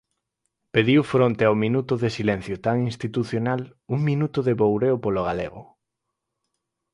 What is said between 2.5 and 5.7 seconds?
tan institucional, un minuto de boureo polo galego.